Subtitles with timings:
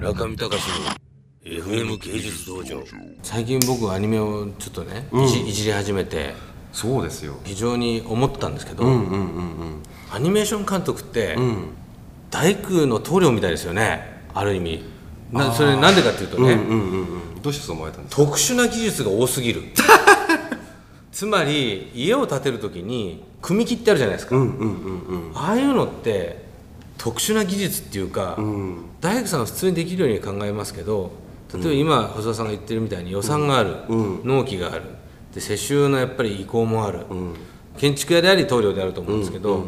[0.00, 2.82] 中見隆の FM 芸術道場。
[3.22, 6.34] 最近僕アニメをちょっとね、いじいじり始めて
[6.72, 7.34] そうですよ。
[7.44, 9.20] 非常に思ったんですけど、うんうんうんう
[9.64, 9.82] ん。
[10.12, 11.36] アニメーション監督って、
[12.30, 14.22] 大工の棟梁みたいですよね。
[14.34, 14.84] ある意味。
[15.32, 17.02] なそれなんでかっていうとね、うんうんう
[17.36, 18.24] んどうしてそう思われたんですか？
[18.24, 19.62] 特殊な技術が多すぎる。
[21.12, 25.32] つまり家を建てる時に組木ってあるじゃないですか、うんうんうん。
[25.34, 26.47] ああいうのって
[26.98, 31.12] 特殊な技術っていうか、うん大工さんは普通にできるように考えますけど
[31.54, 34.20] 例えば今細田さんが言ってるみたいに予算がある、うん。
[34.24, 34.82] 納期がある。
[35.32, 37.34] で世襲のやっぱり意向もある、うん。
[37.78, 39.64] 建築家であり棟梁であると思うんですけど、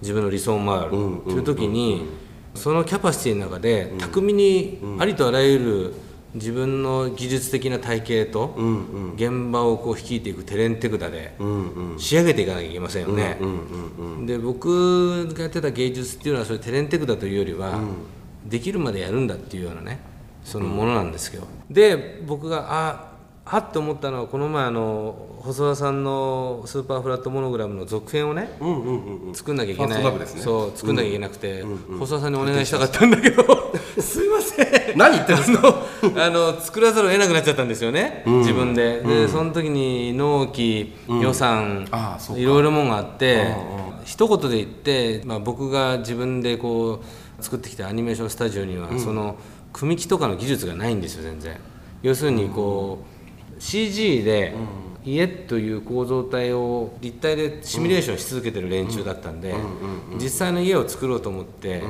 [0.00, 2.06] 自分の理想もある、うんという時に、
[2.54, 5.94] そのキャパシティの中で巧みにありとあらゆる
[6.34, 8.54] 自分の技術的な体系と
[9.16, 11.34] 現場をこう率いていくテレンテクダで
[11.96, 13.38] 仕上げていかなきゃいけませんよね。
[14.26, 17.80] で僕がやってた芸術っていうのはそれテレンテクだというよりは、
[18.44, 20.00] できるまでやるんだっていうようなね
[20.44, 23.08] そのものなんですよ、で僕があ
[23.44, 28.50] はって思ったのはこの前あの細田さんの「スーパーフラットモノグラム」の続編をね
[29.32, 31.64] 作んなきゃいけない、そう作んなきゃいけなくて、
[31.98, 33.42] 細田さんにお願いしたかったんだけど
[34.48, 34.98] すいません。
[34.98, 35.68] 何言ってるんですか？
[35.68, 39.00] あのあの作らざるを得なくなっちゃったんですよね、自分で。
[39.02, 42.42] で、その時に納期、予算ああそうか。
[42.42, 47.02] いろいろもんがあってうん一言で言って、まあ、僕が自分でこ
[47.40, 49.36] う作ってきたアニメーションスタジオには、その
[49.72, 51.56] 組木とかの技術がないんですよ全然。
[52.02, 53.04] 要するにこ
[53.58, 54.54] う、CG で
[55.04, 59.54] 家という構造体を立体でシミュレーションし続けてる連中だったんで、
[60.20, 61.82] 実際の家を作ろうと思って、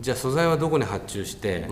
[0.00, 1.66] じゃあ素材はどこに発注して、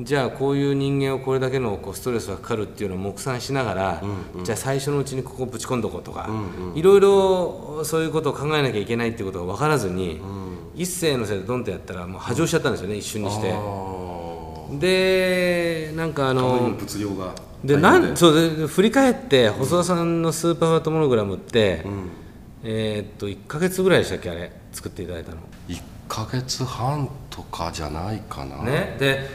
[0.00, 4.02] じゃあこういう人間をこれだけのこうストレスがかかるっていうのを目算しながら、
[4.42, 6.28] じゃあ最初のうちにここぶち込んどこうとか、
[6.74, 10.20] いろいろそういうことを考えなきゃいけないっていうことが分からずに、
[10.74, 13.52] 一斉のせいでドンとやったらもう波状しちゃったんですよね一瞬にして。
[14.76, 17.34] あでなんかああのの物量が
[17.64, 22.10] でなんそうで振り返って細田さんのスーパーフラットモノグラムって、ん
[22.64, 25.38] えーっと1か月ぐらいでしたっけあれ作っていただいたの。
[25.68, 29.28] 1ヶ月半とかじゃないかなね、で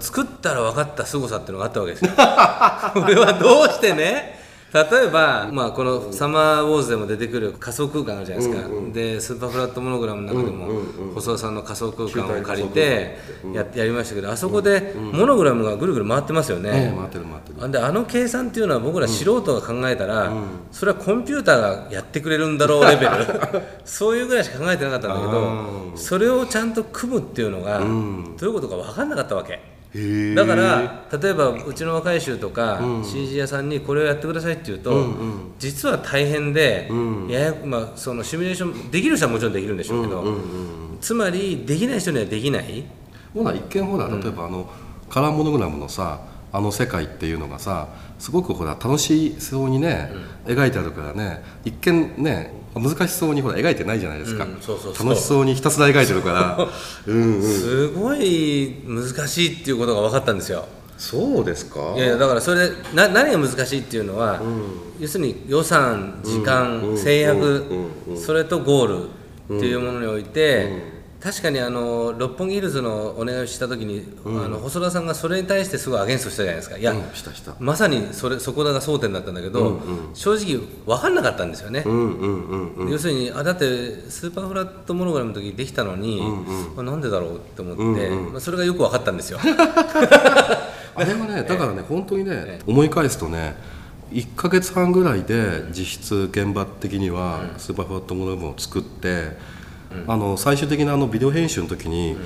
[0.00, 2.10] 作ったら分かった凄さっていうのがあったわけですよ。
[2.94, 4.37] これはどうしてね
[4.72, 10.68] 例えば、まあ、この「サマーウォーズ」でも出てくる仮想空間あるじゃないですか、でスーパーフラットモノグラムの中でも、
[11.14, 13.16] 細田さんの仮想空間を借りて
[13.54, 16.70] ややりましたけどあそこでモノグラムがぐるぐる回ってますよね。
[16.70, 17.64] ね回ってる回ってる。
[17.64, 20.32] あであの計算っていうのは僕ら素人が考えたら、
[20.70, 23.10] それはコンピューターがやってくれるんだろうレベル。
[23.86, 29.77] そういうぐらいしか考えてなかったんだけどそれをちゃんと組むっていうのが、どういうことか分かんなかったわけ。
[30.34, 35.06] だから例えばうちの若い衆とか、CG 屋さんにこれをやってくださいって言うと、
[35.58, 36.90] 実は大変で、
[37.28, 40.24] ややまあ、そのシミュレーションできる人はもちろんできるんでしょうけど、
[41.00, 42.84] つまりできない人にはできない。
[43.32, 44.68] ほら一見ほら例えばあの、
[45.08, 46.20] カラーモノグラムのさ
[46.52, 47.88] あの世界っていうのがさ
[48.18, 50.10] すごくほら楽しそうにね、
[50.44, 56.68] 描いてあるからね一見ね難しそうにほら描いてないじゃないですか、楽しそうにひたすら描いてるから。
[57.06, 57.14] う。
[57.14, 57.42] んうん。
[57.42, 60.66] すごい難しいっていうことが分かったんですよ。
[60.96, 61.94] そうですか？
[61.96, 64.40] いやだからそれでな何が難しいっていうのは、
[64.98, 67.64] 要するに予算時間、制約、
[68.16, 69.08] それとゴー
[69.48, 76.78] ルっていうものにおいて、確かにあの六本木ヒルズのお願いをした時に、あの細田さんがそれに対してすごいアゲンストしたじゃないですか。
[76.78, 77.54] いや、うんしたした。
[77.58, 79.80] まさにそれそこが争点だったんだけど、
[80.14, 83.64] 正直分かんなかったんですよね、うんうんうん要するにあだって
[84.10, 86.22] スーパーフラットモノグラムの時できたのに、
[86.76, 89.40] あなんでだろうって思って、まあ、それがよく分かったんですよ。
[90.98, 93.56] あれはね だからね本当にね思い返すとね
[94.12, 99.57] 1ヶ月半ぐらいで実質現場的にはスーパーフラットモノグラムを作って、
[100.06, 102.16] あの最終的なあのビデオ編集の時に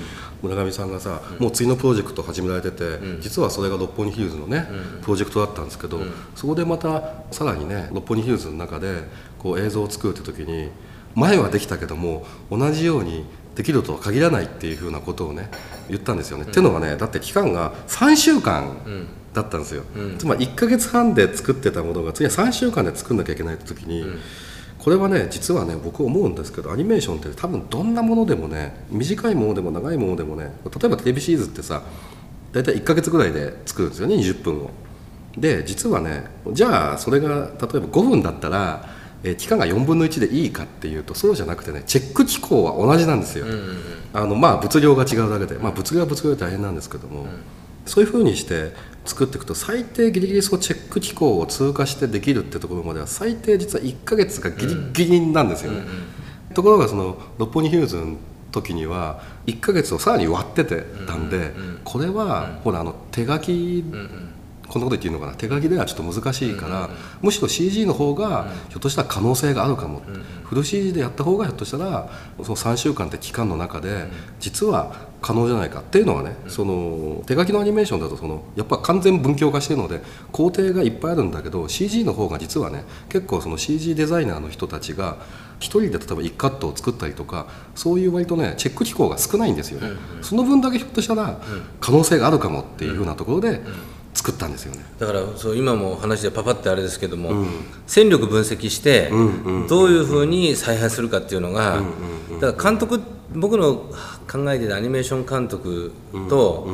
[0.43, 4.67] 村上さんがさ、もう次のプロジェクト始められてて、実はそれが六本木ヒルズのね、
[5.03, 6.01] プロジェクトだったんですけど、
[6.35, 9.05] そこでまたさらにね六本木ヒルズの中で
[9.39, 10.71] こう映像を作るって時に
[11.15, 13.25] 前はできたけども同じように
[13.55, 15.51] できるとは限らないっていうふうなことをね
[15.89, 16.45] 言ったんですよね。
[16.45, 18.77] っていうのはねだって期間が3週間
[19.33, 19.85] だったんですよ、
[20.19, 24.05] つまり1か月半で作ってたものが次は3週間で作んなきゃいけないって時に、
[24.83, 31.83] これはね実はね僕思うんですけどアニメーションって多分どんなものでもね短いものでも長いものでもね例えばテレビシリーズってさ
[32.51, 34.71] 大体1か月ぐらいで作るんですよね20分を。
[35.39, 38.85] で実はねじゃあそれが例えば5分だったら、
[39.23, 43.47] えー期間が4分の1でいいかっていうとそうじゃなくてねチェック機構は同じなんですよ。
[44.13, 47.27] あのまあ物量が違うだけで、まあ、物量は物量で大変なんですけども、
[47.87, 48.73] そういうふうにして
[49.05, 55.83] 作っていくと最低ギリギリそのチェック機構を通過してできるってところまでは最低実は1ヶ月がギリギリなんですよね。
[56.55, 57.99] ところがその六本木ヒルズ
[58.53, 61.53] 時には1ヶ月をさらに割っててたんで、
[61.85, 63.83] これは、ほらあの手書き、
[64.73, 65.35] こんなこと言っていいのかな。
[65.35, 66.89] 手書きではちょっと難しいから、
[67.21, 70.01] むしろ CG の方がひょっとしたら可能性があるかも、
[70.45, 72.09] フル CG でやった方がひょっとしたら
[72.43, 74.07] その3週間って期間の中で
[74.41, 80.01] 実は可能じゃないかっていうのはね、その手書きのアニメーションだとそのやっぱ完全文教化してるので
[80.33, 85.19] 工程がいっぱいあるんだけど CG の方が実はね結構その CG デザイナーの人たちが
[85.59, 91.41] 一人で例えば1カットを作ったりとかそういう割とねチェック機構が少ないんですよね、その分だけひょっとしたら
[91.81, 93.61] 可能性があるかもっていうふうなところで
[94.15, 94.85] 作ったんですよね。
[94.99, 97.47] だからそう今も話でパパってあれですけども、
[97.87, 99.11] 戦力分析して
[99.69, 101.83] どういうふうに采配するかっていうのが、
[102.41, 103.01] だから監督
[103.35, 103.91] 僕の
[104.31, 105.93] 考えてたアニメーション監督
[106.29, 106.69] と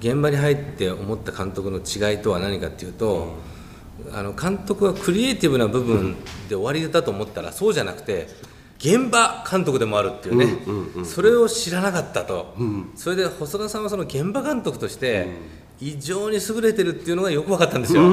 [0.00, 3.36] 現場に入って思った監督の違いとは何かっていうと、
[4.12, 6.16] あの監督はクリエイティブな部分
[6.48, 8.28] で終わりだと思ったらそうじゃなくて
[8.78, 12.54] 現場監督でもあるっていうね、それを知らなかったと、
[12.96, 15.28] それで細田さんはその現場監督として
[15.82, 18.04] 異常に優れてるっていうのがよく分かったんですよ、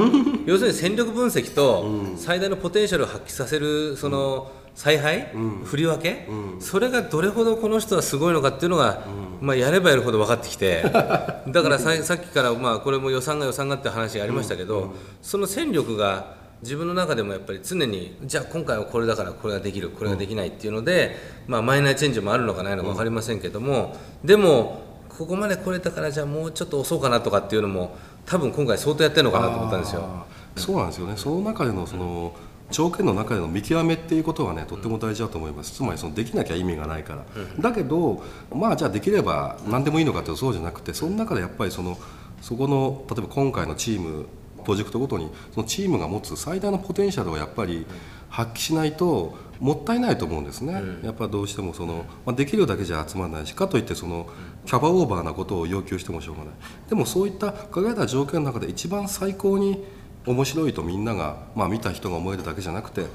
[0.44, 1.86] 要するに戦力分析と
[2.16, 5.32] 最大のポテンシャルを発揮させるその采配、
[5.64, 6.26] 振り分け、
[6.58, 9.04] それがどれほどこの人はすごいのかっていうのが、
[9.40, 24.89] まあ、やればやるほど分かってきて だからささっきから、まあ、これも予算が予算がって話がありましたけど、その戦力が自分の中でもやっぱり常にじゃあ今回はこれだからこれができるこれができないっていうので、まあ、マイナーチェンジもあるのかないのか分かりませんけども、でも
[25.20, 27.94] ここまで来れたからじゃあもうちょっと遅うかなとかっていうのも
[28.24, 30.26] 多分今回相当やってるのかなと思ったんですよ。
[30.56, 31.12] そうなんですよね。
[31.18, 32.34] その中でのその
[32.70, 35.72] 条件の中での見極めっていうことはねとっても大事だと思います。
[35.72, 37.24] つまりそのできなきゃ意味がないから、
[37.58, 41.98] だけどまあじゃあできれば何でもいいのかというとそうじゃなくてその中でやっぱりその
[42.40, 44.24] そこの例えば今回のチーム
[44.64, 47.84] プロジェクトごとにそのチームが持つ最大のポテンシャルをやっぱり
[48.30, 54.26] 発揮しないともったいないと思うんですね、やっぱどうしてもその、まあ、できるだけじゃ集まらないしかといってその
[54.64, 56.54] キャバオーバーなことを要求してもしょうがない。
[56.88, 59.84] でもそういった限られた条件の中で一番最高に
[60.26, 63.06] 面白いとみんなが、まあ、見た人が思えるだけじゃなくて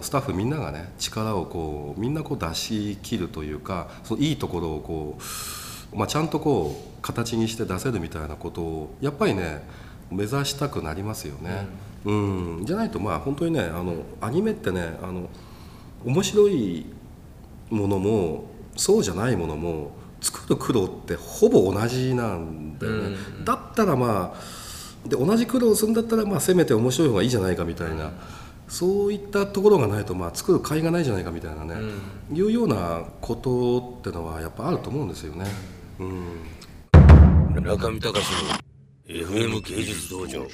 [0.00, 5.18] スタッフみんながね力をこうみんなこう出し切るというかそのいいところをこ
[5.92, 9.62] う、まあ、ちゃんとこう形にして出せるみたいなことをやっぱりね
[10.10, 11.66] 目指したくなりますよね。
[12.04, 12.12] う
[12.60, 15.28] ん、じゃないとまあ本当にねあのアニメってねあの
[16.04, 16.86] 面白い
[17.70, 18.44] ものも
[18.76, 28.12] そうじゃないものも作る苦労ってほぼ同じなんだよね、だったらまあで同じ苦労をするんだったらまあせめて面白い方がいいじゃないかみたいな、
[28.68, 31.74] そういったところがないとまあ作る甲斐がないじゃないかみたいなね、
[32.32, 35.46] いうようなことってのはやっぱあると思うんですよね。
[36.00, 37.62] うん。
[37.62, 38.64] 中見隆の
[39.06, 40.46] FM 芸術道場